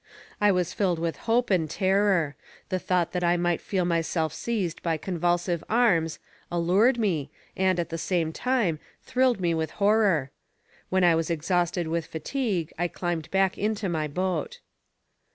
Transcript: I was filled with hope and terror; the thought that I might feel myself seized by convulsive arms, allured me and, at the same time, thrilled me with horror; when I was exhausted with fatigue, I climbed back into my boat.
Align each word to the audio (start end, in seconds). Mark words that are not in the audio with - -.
I 0.41 0.51
was 0.51 0.73
filled 0.73 0.97
with 0.97 1.15
hope 1.29 1.51
and 1.51 1.69
terror; 1.69 2.35
the 2.69 2.79
thought 2.79 3.11
that 3.11 3.23
I 3.23 3.37
might 3.37 3.61
feel 3.61 3.85
myself 3.85 4.33
seized 4.33 4.81
by 4.81 4.97
convulsive 4.97 5.63
arms, 5.69 6.17
allured 6.51 6.97
me 6.97 7.29
and, 7.55 7.79
at 7.79 7.89
the 7.89 7.99
same 7.99 8.33
time, 8.33 8.79
thrilled 9.03 9.39
me 9.39 9.53
with 9.53 9.69
horror; 9.77 10.31
when 10.89 11.03
I 11.03 11.13
was 11.13 11.29
exhausted 11.29 11.87
with 11.87 12.07
fatigue, 12.07 12.73
I 12.79 12.87
climbed 12.87 13.29
back 13.29 13.59
into 13.59 13.89
my 13.89 14.07
boat. 14.07 14.59